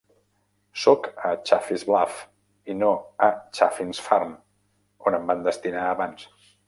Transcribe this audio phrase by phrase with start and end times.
[0.83, 2.23] Sóc a Chaffin's Bluff
[2.75, 2.89] i no
[3.27, 4.33] a Chaffin's Farm,
[5.05, 6.27] on em van destinar abans.